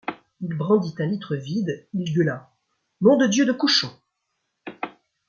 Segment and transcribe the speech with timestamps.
[0.41, 2.51] Il brandit un litre vide, il gueula:—
[3.01, 3.91] Nom de Dieu de cochon!